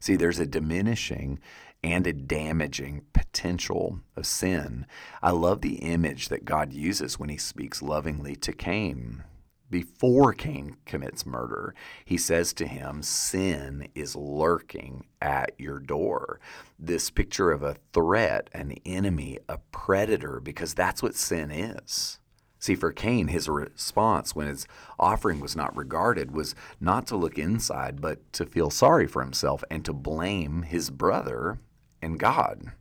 See, 0.01 0.17
there's 0.17 0.39
a 0.39 0.47
diminishing 0.47 1.41
and 1.83 2.07
a 2.07 2.13
damaging 2.13 3.03
potential 3.13 4.01
of 4.17 4.27
sin. 4.27 4.87
I 5.23 5.31
love 5.31 5.61
the 5.61 5.77
image 5.77 6.29
that 6.29 6.45
God 6.45 6.73
uses 6.73 7.19
when 7.19 7.29
he 7.29 7.37
speaks 7.37 7.83
lovingly 7.83 8.35
to 8.37 8.53
Cain. 8.53 9.25
Before 9.71 10.33
Cain 10.33 10.77
commits 10.87 11.27
murder, 11.27 11.75
he 12.05 12.17
says 12.17 12.55
to 12.55 12.67
him, 12.67 13.03
Sin 13.03 13.89
is 13.95 14.17
lurking 14.17 15.05
at 15.21 15.53
your 15.59 15.79
door. 15.79 16.41
This 16.79 17.11
picture 17.11 17.53
of 17.53 17.63
a 17.63 17.77
threat, 17.93 18.49
an 18.53 18.73
enemy, 18.87 19.39
a 19.47 19.59
predator, 19.71 20.41
because 20.41 20.73
that's 20.73 21.03
what 21.03 21.15
sin 21.15 21.51
is. 21.51 22.19
See, 22.59 22.75
for 22.75 22.93
Cain, 22.93 23.29
his 23.29 23.49
response 23.49 24.35
when 24.35 24.49
his 24.49 24.67
offering 24.99 25.41
was 25.41 25.55
not 25.55 25.77
regarded 25.77 26.33
was 26.33 26.55
not 26.81 27.07
to 27.09 27.17
look 27.17 27.39
inside, 27.39 28.01
but 28.01 28.33
to 28.33 28.47
feel 28.47 28.71
sorry 28.71 29.07
for 29.07 29.23
himself 29.23 29.63
and 29.71 29.85
to 29.85 29.93
blame 29.93 30.63
his 30.63 30.91
brother 30.91 31.59
and 32.03 32.19
God. 32.19 32.73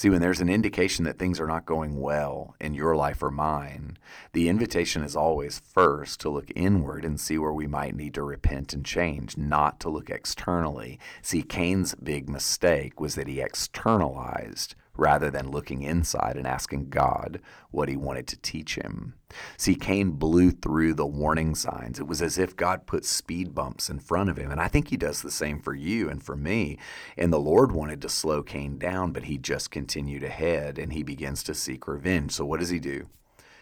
See, 0.00 0.08
when 0.08 0.22
there's 0.22 0.40
an 0.40 0.48
indication 0.48 1.04
that 1.04 1.18
things 1.18 1.38
are 1.38 1.46
not 1.46 1.66
going 1.66 2.00
well 2.00 2.54
in 2.58 2.72
your 2.72 2.96
life 2.96 3.22
or 3.22 3.30
mine, 3.30 3.98
the 4.32 4.48
invitation 4.48 5.02
is 5.02 5.14
always 5.14 5.60
first 5.60 6.20
to 6.20 6.30
look 6.30 6.50
inward 6.56 7.04
and 7.04 7.20
see 7.20 7.36
where 7.36 7.52
we 7.52 7.66
might 7.66 7.94
need 7.94 8.14
to 8.14 8.22
repent 8.22 8.72
and 8.72 8.82
change, 8.82 9.36
not 9.36 9.78
to 9.80 9.90
look 9.90 10.08
externally. 10.08 10.98
See, 11.20 11.42
Cain's 11.42 11.94
big 11.96 12.30
mistake 12.30 12.98
was 12.98 13.14
that 13.16 13.28
he 13.28 13.42
externalized 13.42 14.74
rather 15.00 15.30
than 15.30 15.50
looking 15.50 15.82
inside 15.82 16.36
and 16.36 16.46
asking 16.46 16.90
God 16.90 17.40
what 17.70 17.88
he 17.88 17.96
wanted 17.96 18.26
to 18.28 18.36
teach 18.36 18.74
him. 18.74 19.14
See, 19.56 19.74
Cain 19.74 20.10
blew 20.10 20.50
through 20.50 20.94
the 20.94 21.06
warning 21.06 21.54
signs. 21.54 21.98
It 21.98 22.06
was 22.06 22.20
as 22.20 22.36
if 22.36 22.54
God 22.54 22.86
put 22.86 23.06
speed 23.06 23.54
bumps 23.54 23.88
in 23.88 23.98
front 23.98 24.28
of 24.28 24.36
him. 24.36 24.50
And 24.50 24.60
I 24.60 24.68
think 24.68 24.88
he 24.88 24.98
does 24.98 25.22
the 25.22 25.30
same 25.30 25.58
for 25.58 25.74
you 25.74 26.10
and 26.10 26.22
for 26.22 26.36
me. 26.36 26.78
And 27.16 27.32
the 27.32 27.38
Lord 27.38 27.72
wanted 27.72 28.02
to 28.02 28.08
slow 28.10 28.42
Cain 28.42 28.76
down, 28.76 29.12
but 29.12 29.24
he 29.24 29.38
just 29.38 29.70
continued 29.70 30.22
ahead 30.22 30.78
and 30.78 30.92
he 30.92 31.02
begins 31.02 31.42
to 31.44 31.54
seek 31.54 31.88
revenge. 31.88 32.32
So 32.32 32.44
what 32.44 32.60
does 32.60 32.70
he 32.70 32.78
do? 32.78 33.08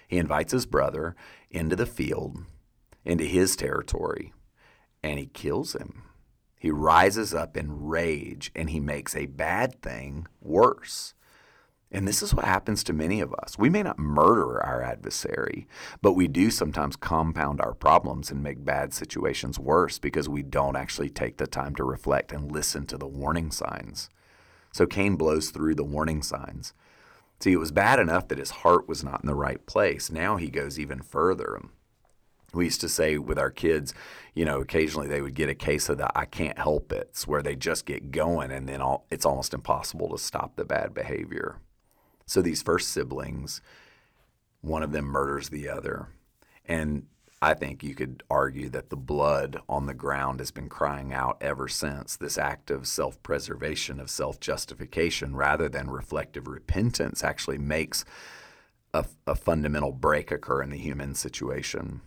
He 0.09 0.19
invites 0.19 0.53
his 0.53 0.67
brother 0.67 1.15
into 1.51 1.77
the 1.77 1.87
field, 1.87 2.39
into 3.05 3.25
his 3.25 3.55
territory, 3.55 4.33
and 5.05 5.21
he 5.21 5.27
kills 5.27 5.75
him. 5.75 6.03
He 6.59 6.73
rises 6.73 7.33
up 7.33 7.57
in 7.57 7.87
rage 7.87 8.51
and 8.57 8.71
he 8.71 8.81
makes 8.81 9.15
a 9.15 9.27
bad 9.27 9.81
thing 9.81 10.27
worse. 10.41 11.15
And 11.91 12.07
this 12.07 12.23
is 12.23 12.35
what 12.35 12.45
happens 12.45 12.85
to 12.85 12.93
many 12.93 13.21
of 13.21 13.33
us. 13.35 13.57
We 13.59 13.71
may 13.71 13.83
not 13.83 13.99
murder 13.99 14.63
our 14.63 14.83
adversary, 14.83 15.67
but 16.03 16.13
we 16.13 16.29
do 16.29 16.51
sometimes 16.51 16.97
compound 16.97 17.63
our 17.63 17.73
problems 17.73 18.31
and 18.31 18.43
make 18.43 18.63
bad 18.63 18.93
situations 18.93 19.59
worse 19.59 19.99
because 19.99 20.29
we 20.29 20.43
don't 20.43 20.77
actually 20.77 21.09
take 21.09 21.39
the 21.39 21.47
time 21.47 21.75
to 21.77 21.85
reflect 21.85 22.31
and 22.31 22.53
listen 22.53 22.85
to 22.87 22.99
the 22.99 23.07
warning 23.07 23.51
signs. 23.51 24.11
So 24.71 24.87
Cain 24.87 25.17
blows 25.17 25.49
through 25.49 25.77
the 25.77 25.85
warning 25.85 26.23
signs. 26.23 26.75
See, 27.41 27.53
it 27.53 27.59
was 27.59 27.73
bad 27.73 27.99
enough 27.99 28.29
that 28.29 28.39
his 28.39 28.51
heart 28.51 28.87
was 28.87 29.03
not 29.03 29.23
in 29.23 29.27
the 29.27 29.35
right 29.35 29.65
place. 29.65 30.11
Now 30.11 30.37
he 30.37 30.51
goes 30.51 30.79
even 30.79 31.01
further. 31.01 31.59
We 32.53 32.67
used 32.67 32.83
to 32.83 32.89
say 32.89 33.17
with 33.17 33.39
our 33.39 33.51
kids, 33.51 33.95
you 34.35 34.45
know, 34.45 34.61
occasionally 34.61 35.09
they 35.09 35.23
would 35.23 35.35
get 35.35 35.49
a 35.49 35.55
case 35.55 35.89
of 35.89 35.99
the 35.99 36.11
I 36.19 36.27
can't 36.27 36.59
help 36.59 36.93
it, 36.93 37.23
where 37.27 37.43
they 37.43 37.57
just 37.57 37.87
get 37.87 38.11
going 38.11 38.51
and 38.51 38.69
then 38.69 38.83
all, 38.83 39.07
it's 39.11 39.25
almost 39.25 39.55
impossible 39.55 40.11
to 40.11 40.19
stop 40.19 40.57
the 40.57 40.65
bad 40.65 40.93
behavior. 40.93 41.61
So 42.29 42.43
these 42.43 42.63
first 42.63 42.91
siblings, 42.91 43.63
one 44.61 44.83
of 44.83 44.93
them 44.93 45.07
murders 45.07 45.49
the 45.49 45.67
other. 45.71 46.09
And 46.67 47.07
I 47.41 47.55
think 47.55 47.83
you 47.83 47.95
could 47.95 48.23
argue 48.29 48.69
that 48.69 48.91
the 48.91 48.97
blood 48.97 49.63
on 49.67 49.87
the 49.87 49.95
ground 49.95 50.41
has 50.41 50.51
been 50.51 50.69
crying 50.69 51.11
out 51.11 51.39
ever 51.41 51.69
since 51.69 52.17
this 52.17 52.37
act 52.37 52.71
of 52.71 52.87
self 52.87 53.23
preservation, 53.23 53.99
of 53.99 54.11
self 54.11 54.41
justification, 54.41 55.37
rather 55.37 55.71
than 55.71 55.89
reflective 55.89 56.47
repentance, 56.47 57.25
actually 57.25 57.57
makes 57.57 58.05
a, 58.93 59.07
a, 59.27 59.35
fundamental 59.35 59.93
break 59.93 60.31
occur 60.31 60.63
in 60.63 60.69
the 60.69 60.77
human 60.77 61.15
situation. 61.15 62.03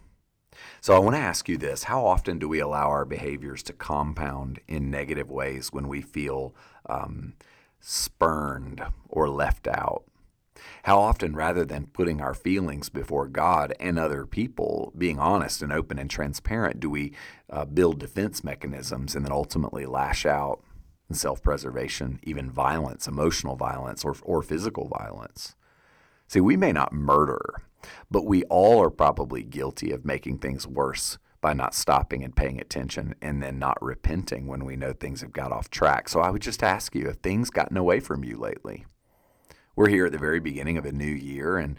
So 0.81 0.93
I 0.93 0.99
want 0.99 1.15
to 1.15 1.21
ask 1.21 1.49
you 1.49 1.57
this 1.57 1.85
How 1.85 2.05
often 2.05 2.37
do 2.37 2.47
we 2.47 2.59
allow 2.59 2.89
our 2.89 3.05
behaviors 3.05 3.63
to 3.63 3.73
compound 3.73 4.59
in 4.67 4.91
negative 4.91 5.31
ways 5.31 5.73
when 5.73 5.87
we 5.87 6.01
feel 6.01 6.53
um, 6.87 7.33
spurned 7.79 8.83
or 9.09 9.27
left 9.27 9.67
out? 9.67 10.03
How 10.83 10.99
often, 10.99 11.35
rather 11.35 11.65
than 11.65 11.87
putting 11.87 12.21
our 12.21 12.33
feelings 12.33 12.89
before 12.89 13.27
God 13.27 13.73
and 13.79 13.99
other 13.99 14.25
people, 14.25 14.91
being 14.97 15.19
honest 15.19 15.61
and 15.61 15.71
open 15.71 15.99
and 15.99 16.09
transparent, 16.09 16.79
do 16.79 16.89
we 16.89 17.13
uh, 17.49 17.65
build 17.65 17.99
defense 17.99 18.43
mechanisms 18.43 19.15
and 19.15 19.25
then 19.25 19.31
ultimately 19.31 19.85
lash 19.85 20.25
out 20.25 20.63
in 21.09 21.15
self 21.15 21.41
preservation, 21.41 22.19
even 22.23 22.49
violence, 22.49 23.07
emotional 23.07 23.55
violence, 23.55 24.03
or, 24.03 24.15
or 24.23 24.41
physical 24.41 24.87
violence? 24.87 25.55
See, 26.27 26.41
we 26.41 26.57
may 26.57 26.71
not 26.71 26.93
murder, 26.93 27.61
but 28.09 28.25
we 28.25 28.43
all 28.45 28.81
are 28.81 28.89
probably 28.89 29.43
guilty 29.43 29.91
of 29.91 30.05
making 30.05 30.39
things 30.39 30.65
worse 30.65 31.17
by 31.41 31.53
not 31.53 31.73
stopping 31.73 32.23
and 32.23 32.35
paying 32.35 32.61
attention 32.61 33.15
and 33.21 33.41
then 33.41 33.59
not 33.59 33.81
repenting 33.81 34.47
when 34.47 34.63
we 34.63 34.75
know 34.75 34.93
things 34.93 35.21
have 35.21 35.33
got 35.33 35.51
off 35.51 35.69
track. 35.69 36.07
So 36.07 36.21
I 36.21 36.29
would 36.29 36.41
just 36.41 36.63
ask 36.63 36.95
you 36.95 37.07
if 37.07 37.17
things 37.17 37.49
gotten 37.49 37.77
away 37.77 37.99
from 37.99 38.23
you 38.23 38.37
lately 38.37 38.85
we're 39.75 39.89
here 39.89 40.05
at 40.05 40.11
the 40.11 40.17
very 40.17 40.39
beginning 40.39 40.77
of 40.77 40.85
a 40.85 40.91
new 40.91 41.05
year, 41.05 41.57
and 41.57 41.77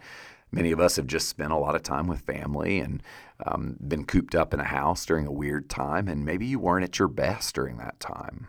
many 0.51 0.73
of 0.73 0.81
us 0.81 0.97
have 0.97 1.07
just 1.07 1.29
spent 1.29 1.53
a 1.53 1.59
lot 1.59 1.75
of 1.75 1.83
time 1.83 2.07
with 2.07 2.21
family 2.21 2.81
and 2.81 3.03
um, 3.45 3.77
been 3.87 4.05
cooped 4.05 4.35
up 4.35 4.55
in 4.55 4.61
a 4.61 4.65
house 4.65 5.05
during 5.05 5.27
a 5.27 5.33
weird 5.33 5.69
time, 5.69 6.09
and 6.09 6.25
maybe 6.25 6.47
you 6.47 6.59
weren't 6.59 6.85
at 6.85 6.99
your 6.99 7.09
best 7.09 7.55
during 7.55 7.79
that 7.79 8.01
time. 8.01 8.49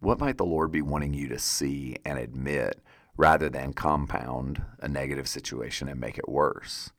What 0.00 0.20
might 0.20 0.38
the 0.38 0.44
Lord 0.44 0.70
be 0.70 0.82
wanting 0.82 1.14
you 1.14 1.28
to 1.28 1.38
see 1.38 1.96
and 2.04 2.18
admit 2.18 2.80
rather 3.16 3.48
than 3.48 3.72
compound 3.72 4.62
a 4.78 4.88
negative 4.88 5.28
situation 5.28 5.88
and 5.88 6.00
make 6.00 6.18
it 6.18 6.28
worse? 6.28 6.90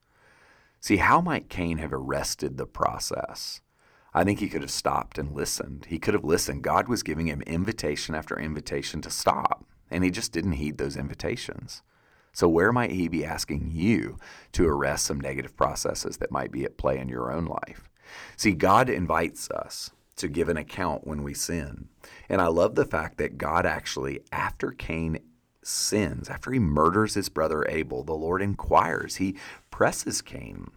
See, 0.82 0.98
how 0.98 1.22
might 1.22 1.50
Cain 1.50 1.78
have 1.78 1.94
arrested 1.94 2.58
the 2.58 2.66
process? 2.66 3.62
I 4.14 4.24
think 4.24 4.40
he 4.40 4.50
could 4.50 4.62
have 4.62 4.72
stopped 4.72 5.18
and 5.18 5.34
listened. 5.36 5.86
He 5.90 6.00
could 6.00 6.14
have 6.14 6.24
listened. 6.24 6.64
God 6.64 6.88
was 6.88 7.04
giving 7.04 7.28
him 7.28 7.42
invitation 7.44 8.16
after 8.16 8.40
invitation 8.40 9.02
to 9.02 9.12
stop 9.12 9.66
and 9.92 10.04
he 10.04 10.12
just 10.12 10.32
didn't 10.32 10.54
heed 10.54 10.78
those 10.78 10.96
invitations. 10.96 11.82
So, 12.32 12.48
where 12.48 12.72
might 12.72 12.92
he 12.92 13.08
be 13.08 13.26
asking 13.26 13.72
you 13.74 14.18
to 14.54 14.68
arrest 14.68 15.06
some 15.06 15.20
negative 15.20 15.56
processes 15.56 16.18
that 16.18 16.32
might 16.32 16.52
be 16.52 16.64
at 16.64 16.78
play 16.78 16.98
in 16.98 17.10
your 17.10 17.32
own 17.32 17.46
life? 17.46 17.90
See, 18.38 18.54
God 18.54 18.90
invites 18.90 19.50
us 19.50 19.92
to 20.16 20.28
give 20.28 20.50
an 20.50 20.58
account 20.58 21.08
when 21.08 21.24
we 21.24 21.34
sin. 21.34 21.88
And 22.28 22.42
I 22.42 22.48
love 22.48 22.76
the 22.76 22.86
fact 22.86 23.18
that 23.18 23.38
God 23.38 23.66
actually, 23.66 24.22
after 24.32 24.72
Cain 24.72 25.20
sins, 25.64 26.30
after 26.30 26.52
he 26.52 26.60
murders 26.60 27.14
his 27.14 27.30
brother 27.30 27.66
Abel, 27.70 28.04
the 28.04 28.14
Lord 28.14 28.42
inquires. 28.42 29.16
He 29.16 29.38
presses 29.72 30.22
Cain. 30.22 30.72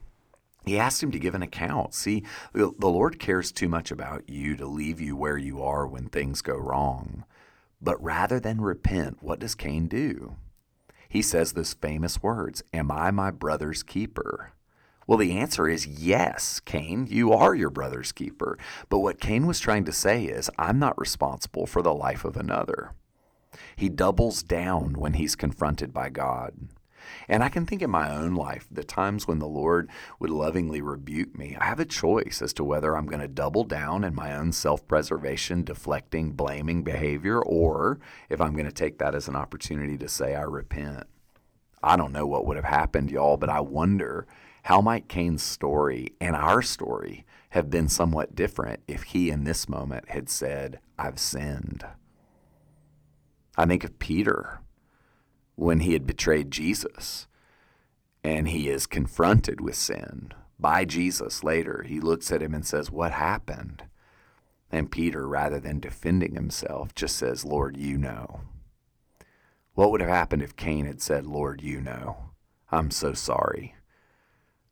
He 0.64 0.78
asks 0.78 1.02
him 1.02 1.10
to 1.10 1.18
give 1.18 1.34
an 1.34 1.42
account. 1.42 1.92
See, 1.92 2.22
the 2.52 2.72
Lord 2.78 3.18
cares 3.18 3.50
too 3.50 3.68
much 3.68 3.90
about 3.90 4.28
you 4.28 4.56
to 4.56 4.66
leave 4.66 5.00
you 5.00 5.16
where 5.16 5.38
you 5.38 5.60
are 5.60 5.86
when 5.86 6.08
things 6.08 6.40
go 6.40 6.56
wrong. 6.56 7.24
But 7.82 8.02
rather 8.02 8.38
than 8.38 8.60
repent, 8.60 9.18
what 9.20 9.40
does 9.40 9.56
Cain 9.56 9.88
do? 9.88 10.36
He 11.08 11.20
says 11.20 11.52
those 11.52 11.74
famous 11.74 12.22
words 12.22 12.62
Am 12.72 12.90
I 12.90 13.10
my 13.10 13.30
brother's 13.30 13.82
keeper? 13.82 14.52
Well, 15.06 15.18
the 15.18 15.36
answer 15.36 15.68
is 15.68 15.86
yes, 15.86 16.60
Cain, 16.60 17.08
you 17.10 17.32
are 17.32 17.56
your 17.56 17.70
brother's 17.70 18.12
keeper. 18.12 18.56
But 18.88 19.00
what 19.00 19.20
Cain 19.20 19.46
was 19.46 19.58
trying 19.58 19.84
to 19.84 19.92
say 19.92 20.24
is, 20.24 20.48
I'm 20.56 20.78
not 20.78 20.98
responsible 20.98 21.66
for 21.66 21.82
the 21.82 21.92
life 21.92 22.24
of 22.24 22.36
another. 22.36 22.92
He 23.74 23.88
doubles 23.88 24.44
down 24.44 24.94
when 24.94 25.14
he's 25.14 25.34
confronted 25.34 25.92
by 25.92 26.08
God. 26.08 26.54
And 27.28 27.42
I 27.42 27.48
can 27.48 27.66
think 27.66 27.82
in 27.82 27.90
my 27.90 28.10
own 28.10 28.34
life 28.34 28.66
the 28.70 28.84
times 28.84 29.26
when 29.26 29.38
the 29.38 29.46
Lord 29.46 29.88
would 30.18 30.30
lovingly 30.30 30.80
rebuke 30.80 31.36
me. 31.36 31.56
I 31.60 31.64
have 31.64 31.80
a 31.80 31.84
choice 31.84 32.40
as 32.42 32.52
to 32.54 32.64
whether 32.64 32.96
I'm 32.96 33.06
going 33.06 33.20
to 33.20 33.28
double 33.28 33.64
down 33.64 34.04
in 34.04 34.14
my 34.14 34.34
own 34.34 34.52
self 34.52 34.86
preservation, 34.86 35.64
deflecting, 35.64 36.32
blaming 36.32 36.82
behavior, 36.82 37.40
or 37.40 37.98
if 38.28 38.40
I'm 38.40 38.54
going 38.54 38.66
to 38.66 38.72
take 38.72 38.98
that 38.98 39.14
as 39.14 39.28
an 39.28 39.36
opportunity 39.36 39.96
to 39.98 40.08
say, 40.08 40.34
I 40.34 40.42
repent. 40.42 41.04
I 41.82 41.96
don't 41.96 42.12
know 42.12 42.26
what 42.26 42.46
would 42.46 42.56
have 42.56 42.64
happened, 42.64 43.10
y'all, 43.10 43.36
but 43.36 43.50
I 43.50 43.60
wonder 43.60 44.26
how 44.64 44.80
might 44.80 45.08
Cain's 45.08 45.42
story 45.42 46.14
and 46.20 46.36
our 46.36 46.62
story 46.62 47.26
have 47.50 47.68
been 47.68 47.88
somewhat 47.88 48.34
different 48.34 48.80
if 48.86 49.02
he 49.02 49.30
in 49.30 49.44
this 49.44 49.68
moment 49.68 50.08
had 50.08 50.30
said, 50.30 50.78
I've 50.98 51.18
sinned. 51.18 51.84
I 53.56 53.66
think 53.66 53.84
of 53.84 53.98
Peter 53.98 54.60
when 55.62 55.80
he 55.80 55.92
had 55.92 56.06
betrayed 56.06 56.50
Jesus 56.50 57.26
and 58.24 58.48
he 58.48 58.68
is 58.68 58.86
confronted 58.86 59.60
with 59.60 59.76
sin 59.76 60.32
by 60.58 60.84
Jesus 60.84 61.44
later. 61.44 61.84
He 61.86 62.00
looks 62.00 62.30
at 62.32 62.42
him 62.42 62.54
and 62.54 62.66
says, 62.66 62.90
What 62.90 63.12
happened? 63.12 63.84
And 64.70 64.90
Peter, 64.90 65.26
rather 65.26 65.60
than 65.60 65.80
defending 65.80 66.34
himself, 66.34 66.94
just 66.94 67.16
says, 67.16 67.44
Lord, 67.44 67.76
you 67.76 67.98
know. 67.98 68.40
What 69.74 69.90
would 69.90 70.00
have 70.00 70.10
happened 70.10 70.42
if 70.42 70.56
Cain 70.56 70.86
had 70.86 71.02
said, 71.02 71.26
Lord, 71.26 71.62
you 71.62 71.80
know? 71.80 72.30
I'm 72.70 72.90
so 72.90 73.12
sorry. 73.12 73.74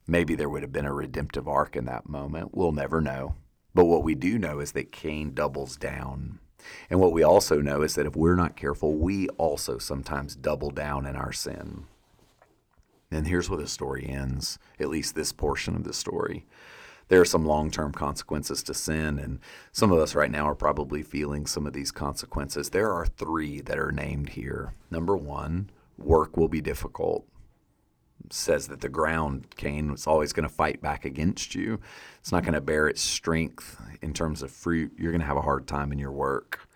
Maybe 0.07 0.35
there 0.35 0.49
would 0.49 0.63
have 0.63 0.73
been 0.73 0.87
a 0.87 0.93
redemptive 0.93 1.47
arc 1.47 1.77
in 1.77 1.85
that 1.85 2.09
moment. 2.09 2.55
We'll 2.55 2.73
never 2.73 3.01
know. 3.01 3.35
But 3.75 3.85
what 3.85 4.03
we 4.03 4.15
do 4.15 4.39
know 4.39 4.59
is 4.59 4.73
that 4.73 4.93
Cain 4.93 5.35
doubles 5.35 5.77
down 5.77 6.41
and 6.89 7.01
what 7.01 7.13
we 7.13 7.23
also 7.23 7.61
know 7.61 7.83
is 7.83 7.95
that 7.95 8.07
if 8.07 8.17
we're 8.17 8.37
not 8.37 8.57
careful, 8.57 8.95
we 8.95 9.29
also 9.31 9.79
sometimes 9.79 10.37
double 10.37 10.71
down 10.71 11.07
in 11.07 11.17
our 11.17 11.33
sin. 11.33 11.85
And 13.11 13.27
here's 13.27 13.51
where 13.51 13.61
the 13.61 13.67
story 13.67 14.07
ends, 14.09 14.59
at 14.79 14.89
least 14.89 15.15
this 15.15 15.33
portion 15.33 15.75
of 15.75 15.85
the 15.85 15.93
story. 15.93 16.47
There 17.09 17.21
are 17.21 17.25
some 17.27 17.45
long 17.45 17.73
term 17.73 17.93
consequences 17.93 18.63
to 18.65 18.75
sin, 18.75 19.19
and 19.19 19.41
some 19.73 19.91
of 19.91 19.99
us 19.99 20.15
right 20.15 20.31
now 20.31 20.49
are 20.49 20.55
probably 20.55 21.03
feeling 21.03 21.45
some 21.45 21.67
of 21.67 21.73
these 21.73 21.91
consequences. 21.91 22.71
There 22.71 22.93
are 22.93 23.07
three 23.07 23.61
that 23.63 23.81
are 23.81 23.91
named 23.91 24.31
here. 24.31 24.75
Number 24.93 25.17
one, 25.17 25.71
work 25.99 26.37
will 26.37 26.49
be 26.49 26.61
difficult 26.61 27.27
says 28.31 28.69
that 28.69 28.81
the 28.81 28.89
ground, 28.89 29.55
Cain, 29.57 29.91
is 29.91 30.07
always 30.07 30.33
going 30.33 30.49
to 30.49 30.55
fight 30.55 30.81
back 30.81 31.05
against 31.05 31.55
you. 31.55 31.81
It's 32.21 32.33
not 32.33 32.43
going 32.43 32.55
to 32.55 32.61
bear 32.61 32.89
its 32.89 33.01
strength 33.01 33.81
in 34.03 34.13
terms 34.13 34.43
of 34.43 34.51
fruit. 34.51 34.93
You're 34.99 35.13
going 35.13 35.21
to 35.21 35.27
have 35.27 35.37
a 35.37 35.43
hard 35.43 35.67
time 35.67 35.93
in 35.93 35.99
your 35.99 36.13
work. 36.13 36.69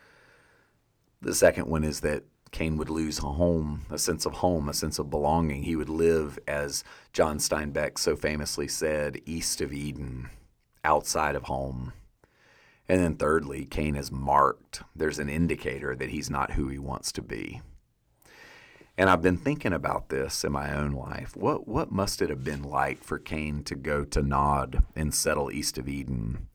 The 1.20 1.34
second 1.34 1.68
one 1.68 1.84
is 1.84 2.00
that 2.00 2.24
Cain 2.50 2.76
would 2.76 2.90
lose 2.90 3.18
a 3.18 3.22
home, 3.22 3.82
a 3.90 3.98
sense 3.98 4.26
of 4.26 4.34
home, 4.34 4.68
a 4.68 4.74
sense 4.74 4.98
of 4.98 5.10
belonging. 5.10 5.64
He 5.64 5.74
would 5.74 5.88
live, 5.88 6.38
as 6.46 6.84
John 7.12 7.38
Steinbeck 7.38 7.98
so 7.98 8.14
famously 8.14 8.68
said, 8.68 9.20
east 9.26 9.60
of 9.60 9.72
Eden, 9.72 10.30
outside 10.84 11.34
of 11.34 11.44
home. 11.44 11.92
And 12.88 13.00
then 13.00 13.16
thirdly, 13.16 13.64
Cain 13.64 13.96
is 13.96 14.12
marked. 14.12 14.82
There's 14.94 15.18
an 15.18 15.28
indicator 15.28 15.96
that 15.96 16.10
he's 16.10 16.30
not 16.30 16.52
who 16.52 16.68
he 16.68 16.78
wants 16.78 17.10
to 17.12 17.22
be. 17.22 17.62
And 18.96 19.10
I've 19.10 19.22
been 19.22 19.36
thinking 19.36 19.72
about 19.72 20.08
this 20.08 20.44
in 20.44 20.52
my 20.52 20.72
own 20.72 20.92
life. 20.92 21.36
What 21.36 21.66
what 21.66 21.90
must 21.90 22.22
it 22.22 22.30
have 22.30 22.44
been 22.44 22.62
like 22.62 23.02
for 23.02 23.18
Cain 23.18 23.64
to 23.64 23.74
go 23.74 24.04
to 24.04 24.22
Nod 24.22 24.84
and 24.94 25.12
settle 25.12 25.50
east 25.50 25.78
of 25.78 25.88
Eden, 25.88 26.46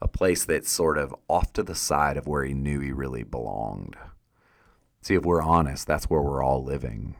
a 0.00 0.08
place 0.08 0.44
that's 0.44 0.70
sort 0.70 0.96
of 0.96 1.14
off 1.28 1.52
to 1.54 1.62
the 1.62 1.74
side 1.74 2.16
of 2.16 2.26
where 2.26 2.44
he 2.44 2.54
knew 2.54 2.80
he 2.80 2.92
really 2.92 3.22
belonged? 3.22 3.96
See, 5.02 5.14
if 5.14 5.24
we're 5.24 5.42
honest, 5.42 5.86
that's 5.86 6.08
where 6.08 6.22
we're 6.22 6.42
all 6.42 6.64
living. 6.64 7.16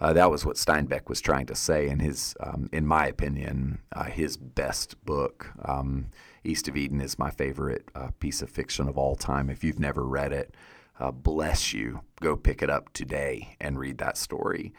Uh, 0.00 0.12
that 0.12 0.30
was 0.30 0.44
what 0.44 0.56
Steinbeck 0.56 1.08
was 1.08 1.20
trying 1.20 1.46
to 1.46 1.54
say 1.54 1.88
in 1.88 2.00
his, 2.00 2.34
um, 2.40 2.68
in 2.72 2.84
my 2.84 3.06
opinion, 3.06 3.78
uh, 3.92 4.04
his 4.04 4.36
best 4.36 5.02
book. 5.04 5.52
Um, 5.64 6.06
East 6.42 6.66
of 6.66 6.76
Eden 6.76 7.00
is 7.00 7.18
my 7.18 7.30
favorite 7.30 7.88
uh, 7.94 8.08
piece 8.18 8.42
of 8.42 8.50
fiction 8.50 8.88
of 8.88 8.98
all 8.98 9.14
time. 9.14 9.48
If 9.48 9.62
you've 9.62 9.78
never 9.78 10.04
read 10.04 10.32
it, 10.32 10.52
uh, 10.98 11.10
bless 11.10 11.72
you. 11.72 12.00
Go 12.20 12.36
pick 12.36 12.62
it 12.62 12.70
up 12.70 12.92
today 12.92 13.56
and 13.60 13.78
read 13.78 13.98
that 13.98 14.16
story. 14.16 14.72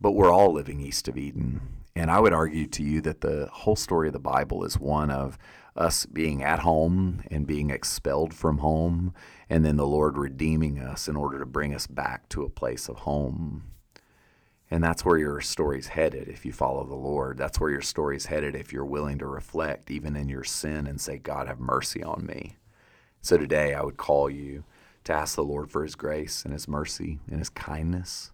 But 0.00 0.12
we're 0.12 0.32
all 0.32 0.52
living 0.52 0.80
east 0.80 1.08
of 1.08 1.18
Eden. 1.18 1.60
And 1.94 2.10
I 2.10 2.20
would 2.20 2.32
argue 2.32 2.66
to 2.66 2.82
you 2.82 3.00
that 3.02 3.20
the 3.20 3.48
whole 3.52 3.76
story 3.76 4.06
of 4.08 4.12
the 4.12 4.20
Bible 4.20 4.64
is 4.64 4.78
one 4.78 5.10
of 5.10 5.36
us 5.76 6.06
being 6.06 6.42
at 6.42 6.60
home 6.60 7.22
and 7.30 7.46
being 7.46 7.70
expelled 7.70 8.34
from 8.34 8.58
home, 8.58 9.14
and 9.48 9.64
then 9.64 9.76
the 9.76 9.86
Lord 9.86 10.18
redeeming 10.18 10.78
us 10.78 11.08
in 11.08 11.16
order 11.16 11.38
to 11.38 11.46
bring 11.46 11.74
us 11.74 11.86
back 11.86 12.28
to 12.30 12.42
a 12.42 12.50
place 12.50 12.88
of 12.88 12.98
home. 12.98 13.64
And 14.70 14.84
that's 14.84 15.04
where 15.04 15.16
your 15.16 15.40
story's 15.40 15.88
headed 15.88 16.28
if 16.28 16.44
you 16.44 16.52
follow 16.52 16.84
the 16.84 16.94
Lord. 16.94 17.38
That's 17.38 17.58
where 17.58 17.70
your 17.70 17.80
story's 17.80 18.26
headed 18.26 18.54
if 18.54 18.72
you're 18.72 18.84
willing 18.84 19.18
to 19.18 19.26
reflect 19.26 19.90
even 19.90 20.14
in 20.14 20.28
your 20.28 20.44
sin 20.44 20.86
and 20.86 21.00
say, 21.00 21.16
God, 21.18 21.46
have 21.46 21.60
mercy 21.60 22.02
on 22.02 22.26
me. 22.26 22.56
So 23.22 23.38
today 23.38 23.72
I 23.72 23.82
would 23.82 23.96
call 23.96 24.28
you 24.28 24.64
to 25.08 25.14
ask 25.14 25.36
the 25.36 25.42
Lord 25.42 25.70
for 25.70 25.82
his 25.82 25.94
grace 25.94 26.44
and 26.44 26.52
his 26.52 26.68
mercy 26.68 27.18
and 27.30 27.38
his 27.38 27.48
kindness. 27.48 28.30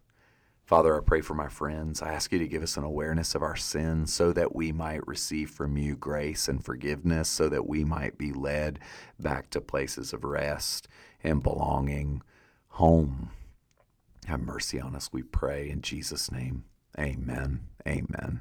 Father, 0.65 0.97
I 0.97 1.05
pray 1.05 1.21
for 1.21 1.35
my 1.35 1.47
friends. 1.47 2.03
I 2.03 2.13
ask 2.13 2.33
you 2.33 2.41
to 2.41 2.49
give 2.49 2.65
us 2.65 2.77
an 2.77 2.83
awareness 2.83 3.37
of 3.37 3.45
our 3.45 3.55
sins 3.55 4.13
so 4.13 4.33
that 4.33 4.57
we 4.57 4.73
might 4.73 5.07
receive 5.07 5.51
from 5.51 5.77
you 5.77 5.95
grace 5.95 6.49
and 6.49 6.65
forgiveness, 6.65 7.29
so 7.29 7.49
that 7.49 7.69
we 7.69 7.85
might 7.85 8.19
be 8.19 8.33
led 8.33 8.81
back 9.21 9.51
to 9.51 9.61
places 9.61 10.13
of 10.13 10.25
rest 10.25 10.89
and 11.23 11.45
belonging, 11.45 12.23
home. 12.71 13.31
Have 14.27 14.41
mercy 14.41 14.81
on 14.81 14.97
us, 14.97 15.11
we 15.13 15.23
pray. 15.23 15.71
In 15.71 15.81
Jesus' 15.81 16.33
name, 16.33 16.65
amen. 16.99 17.61
Amen. 17.87 18.41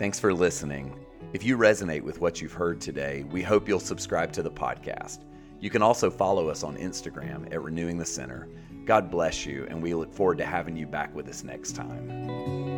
Thanks 0.00 0.18
for 0.18 0.34
listening. 0.34 0.98
If 1.34 1.44
you 1.44 1.58
resonate 1.58 2.02
with 2.02 2.22
what 2.22 2.40
you've 2.40 2.54
heard 2.54 2.80
today, 2.80 3.24
we 3.30 3.42
hope 3.42 3.68
you'll 3.68 3.80
subscribe 3.80 4.32
to 4.32 4.42
the 4.42 4.50
podcast. 4.50 5.24
You 5.60 5.68
can 5.68 5.82
also 5.82 6.10
follow 6.10 6.48
us 6.48 6.62
on 6.62 6.78
Instagram 6.78 7.52
at 7.52 7.62
Renewing 7.62 7.98
the 7.98 8.06
Center. 8.06 8.48
God 8.86 9.10
bless 9.10 9.44
you, 9.44 9.66
and 9.68 9.82
we 9.82 9.92
look 9.92 10.14
forward 10.14 10.38
to 10.38 10.46
having 10.46 10.74
you 10.74 10.86
back 10.86 11.14
with 11.14 11.28
us 11.28 11.44
next 11.44 11.72
time. 11.72 12.77